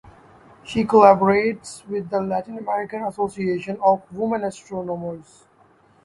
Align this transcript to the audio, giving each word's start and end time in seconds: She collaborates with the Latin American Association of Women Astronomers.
She 0.65 0.83
collaborates 0.83 1.85
with 1.87 2.09
the 2.09 2.21
Latin 2.21 2.57
American 2.57 3.03
Association 3.03 3.77
of 3.83 4.01
Women 4.11 4.43
Astronomers. 4.45 5.45